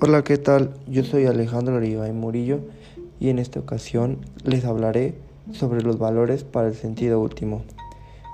[0.00, 0.74] Hola, ¿qué tal?
[0.86, 2.60] Yo soy Alejandro y Murillo
[3.18, 5.16] y en esta ocasión les hablaré
[5.50, 7.64] sobre los valores para el sentido último,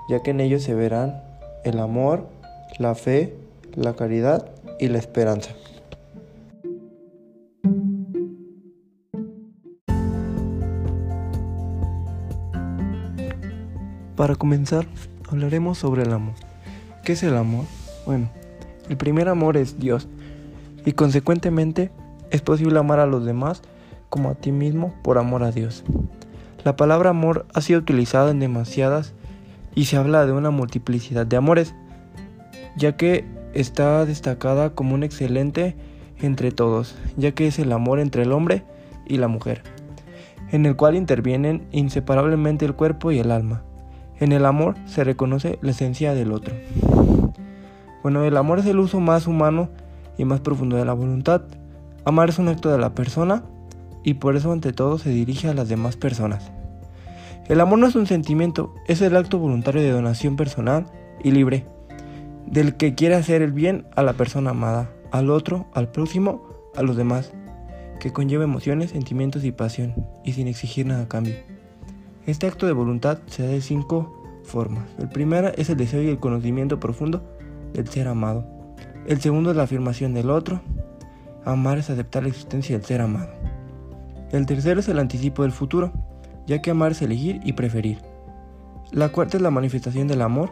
[0.07, 1.23] ya que en ellos se verán
[1.63, 2.27] el amor,
[2.77, 3.33] la fe,
[3.73, 4.47] la caridad
[4.79, 5.55] y la esperanza.
[14.15, 14.85] Para comenzar,
[15.31, 16.35] hablaremos sobre el amor.
[17.03, 17.65] ¿Qué es el amor?
[18.05, 18.29] Bueno,
[18.87, 20.07] el primer amor es Dios
[20.85, 21.91] y consecuentemente
[22.31, 23.61] es posible amar a los demás
[24.09, 25.83] como a ti mismo por amor a Dios.
[26.63, 29.13] La palabra amor ha sido utilizada en demasiadas
[29.75, 31.75] y se habla de una multiplicidad de amores,
[32.77, 35.75] ya que está destacada como un excelente
[36.21, 38.63] entre todos, ya que es el amor entre el hombre
[39.05, 39.63] y la mujer,
[40.51, 43.63] en el cual intervienen inseparablemente el cuerpo y el alma.
[44.19, 46.55] En el amor se reconoce la esencia del otro.
[48.01, 49.69] Bueno, el amor es el uso más humano
[50.17, 51.41] y más profundo de la voluntad.
[52.05, 53.43] Amar es un acto de la persona
[54.03, 56.51] y por eso ante todo se dirige a las demás personas.
[57.47, 60.87] El amor no es un sentimiento, es el acto voluntario de donación personal
[61.23, 61.65] y libre,
[62.47, 66.43] del que quiere hacer el bien a la persona amada, al otro, al próximo,
[66.75, 67.33] a los demás,
[67.99, 71.35] que conlleva emociones, sentimientos y pasión, y sin exigir nada a cambio.
[72.25, 74.87] Este acto de voluntad se da de cinco formas.
[74.97, 77.23] El primero es el deseo y el conocimiento profundo
[77.73, 78.54] del ser amado.
[79.05, 80.61] El segundo es la afirmación del otro.
[81.43, 83.29] Amar es aceptar la existencia del ser amado.
[84.31, 85.93] El tercero es el anticipo del futuro,
[86.47, 87.99] ya que amar es elegir y preferir.
[88.91, 90.49] La cuarta es la manifestación del amor,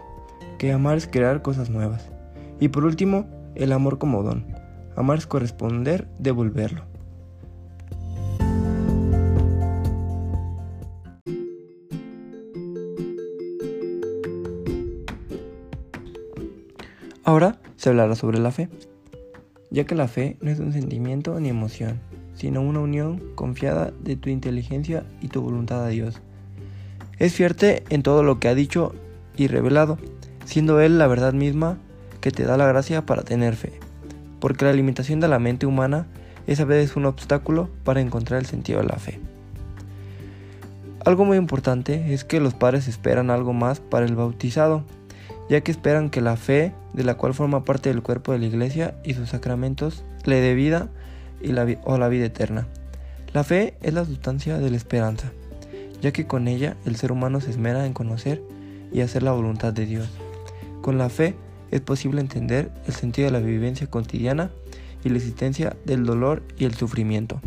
[0.60, 2.12] que amar es crear cosas nuevas.
[2.60, 4.46] Y por último, el amor como don.
[4.96, 6.84] Amar es corresponder, devolverlo.
[17.24, 18.70] Ahora se hablará sobre la fe,
[19.70, 22.00] ya que la fe no es un sentimiento ni emoción,
[22.34, 26.22] sino una unión confiada de tu inteligencia y tu voluntad a Dios.
[27.20, 28.96] Es fierte en todo lo que ha dicho
[29.36, 29.98] y revelado,
[30.46, 31.78] siendo Él la verdad misma
[32.22, 33.74] que te da la gracia para tener fe,
[34.40, 36.08] porque la limitación de la mente humana
[36.48, 39.20] es a veces un obstáculo para encontrar el sentido de la fe.
[41.04, 44.86] Algo muy importante es que los padres esperan algo más para el bautizado,
[45.50, 48.46] ya que esperan que la fe, de la cual forma parte del cuerpo de la
[48.46, 50.90] iglesia y sus sacramentos, le dé vida
[51.42, 52.68] y la, o la vida eterna.
[53.34, 55.32] La fe es la sustancia de la esperanza,
[56.02, 58.42] ya que con ella el ser humano se esmera en conocer
[58.92, 60.10] y hacer la voluntad de Dios.
[60.82, 61.36] Con la fe
[61.72, 64.52] es posible entender el sentido de la vivencia cotidiana
[65.04, 67.42] y la existencia del dolor y el sufrimiento.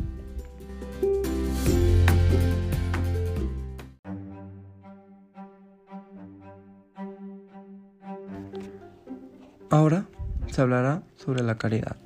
[9.68, 10.06] Ahora
[10.46, 11.96] se hablará sobre la caridad.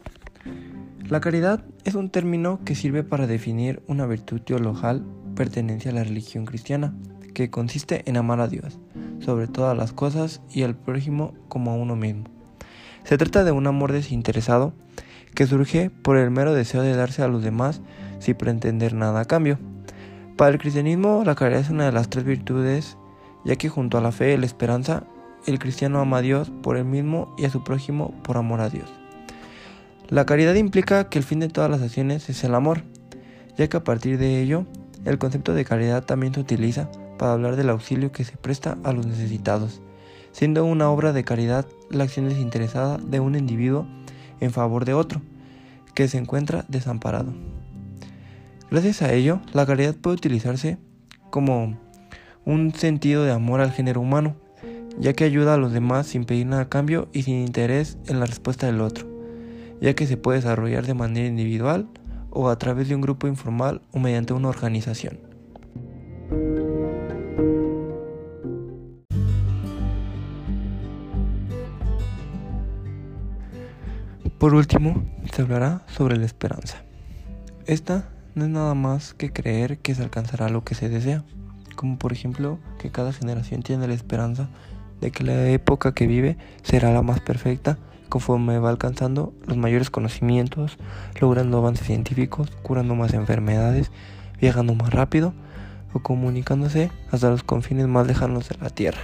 [1.09, 5.05] La caridad es un término que sirve para definir una virtud teologal
[5.35, 6.95] pertenencia a la religión cristiana,
[7.35, 8.79] que consiste en amar a Dios
[9.21, 12.25] sobre todas las cosas y al prójimo como a uno mismo.
[13.05, 14.73] Se trata de un amor desinteresado
[15.35, 17.83] que surge por el mero deseo de darse a los demás
[18.21, 19.59] sin pretender nada a cambio.
[20.37, 22.97] Para el cristianismo, la caridad es una de las tres virtudes,
[23.45, 25.05] ya que junto a la fe y la esperanza
[25.47, 28.71] el cristiano ama a Dios por él mismo y a su prójimo por amor a
[28.71, 28.89] Dios.
[30.09, 32.83] La caridad implica que el fin de todas las acciones es el amor,
[33.57, 34.67] ya que a partir de ello,
[35.05, 38.93] el concepto de caridad también se utiliza para hablar del auxilio que se presta a
[38.93, 39.81] los necesitados,
[40.33, 43.87] siendo una obra de caridad la acción desinteresada de un individuo
[44.41, 45.23] en favor de otro,
[45.95, 47.33] que se encuentra desamparado.
[48.71, 50.79] Gracias a ello, la caridad puede utilizarse
[51.31, 51.79] como
[52.45, 54.37] un sentido de amor al género humano,
[54.99, 58.21] ya que ayuda a los demás sin pedir nada a cambio y sin interés en
[58.21, 59.07] la respuesta del otro,
[59.81, 61.89] ya que se puede desarrollar de manera individual
[62.31, 65.19] o a través de un grupo informal o mediante una organización.
[74.39, 75.05] Por último,
[75.35, 76.83] se hablará sobre la esperanza.
[77.67, 81.25] Esta no es nada más que creer que se alcanzará lo que se desea,
[81.77, 84.49] como por ejemplo que cada generación tiene la esperanza
[85.01, 89.89] de que la época que vive será la más perfecta conforme va alcanzando los mayores
[89.89, 90.77] conocimientos,
[91.21, 93.91] logrando avances científicos, curando más enfermedades,
[94.41, 95.33] viajando más rápido
[95.95, 99.01] o comunicándose hasta los confines más lejanos de la Tierra.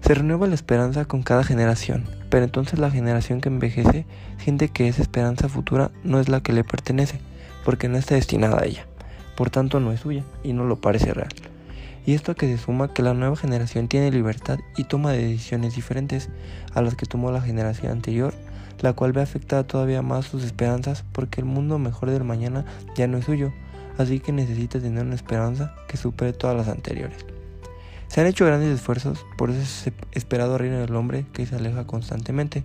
[0.00, 4.06] Se renueva la esperanza con cada generación, pero entonces la generación que envejece
[4.38, 7.20] siente que esa esperanza futura no es la que le pertenece,
[7.64, 8.86] porque no está destinada a ella,
[9.36, 11.34] por tanto no es suya y no lo parece real.
[12.06, 15.74] Y esto que se suma que la nueva generación tiene libertad y toma de decisiones
[15.74, 16.30] diferentes
[16.74, 18.34] a las que tomó la generación anterior,
[18.80, 22.64] la cual ve afectada todavía más sus esperanzas porque el mundo mejor del mañana
[22.96, 23.52] ya no es suyo,
[23.98, 27.26] así que necesita tener una esperanza que supere todas las anteriores.
[28.06, 32.64] Se han hecho grandes esfuerzos por ese esperado reino del hombre que se aleja constantemente,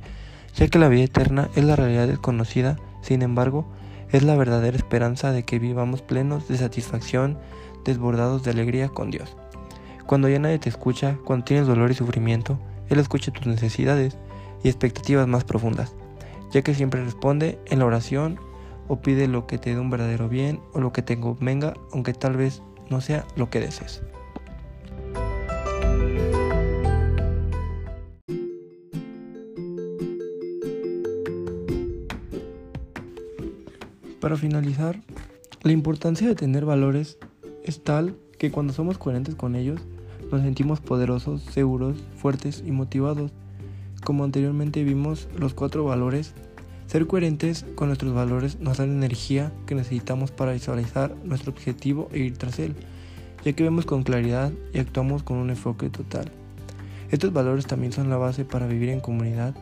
[0.55, 3.67] ya que la vida eterna es la realidad desconocida, sin embargo,
[4.11, 7.37] es la verdadera esperanza de que vivamos plenos de satisfacción,
[7.83, 9.35] desbordados de alegría con Dios.
[10.05, 12.59] Cuando ya nadie te escucha, cuando tienes dolor y sufrimiento,
[12.89, 14.17] Él escucha tus necesidades
[14.63, 15.95] y expectativas más profundas,
[16.51, 18.39] ya que siempre responde en la oración
[18.87, 22.13] o pide lo que te dé un verdadero bien o lo que te convenga, aunque
[22.13, 24.01] tal vez no sea lo que desees.
[34.19, 35.01] Para finalizar,
[35.63, 37.17] la importancia de tener valores
[37.63, 39.79] es tal que cuando somos coherentes con ellos,
[40.31, 43.31] nos sentimos poderosos, seguros, fuertes y motivados.
[44.03, 46.33] Como anteriormente vimos los cuatro valores,
[46.87, 52.09] ser coherentes con nuestros valores nos da la energía que necesitamos para visualizar nuestro objetivo
[52.11, 52.75] e ir tras él,
[53.45, 56.31] ya que vemos con claridad y actuamos con un enfoque total.
[57.11, 59.55] Estos valores también son la base para vivir en comunidad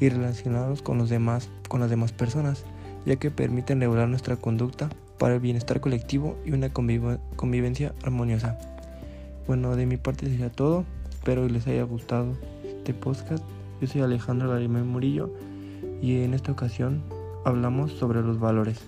[0.00, 2.64] y relacionarnos con los demás, con las demás personas
[3.04, 4.88] ya que permiten regular nuestra conducta
[5.22, 8.58] para el bienestar colectivo y una convivencia armoniosa.
[9.46, 10.84] Bueno, de mi parte sería todo.
[11.10, 12.32] Espero que les haya gustado
[12.64, 13.44] este podcast.
[13.80, 15.32] Yo soy Alejandro Garimel Murillo
[16.02, 17.04] y en esta ocasión
[17.44, 18.80] hablamos sobre los valores.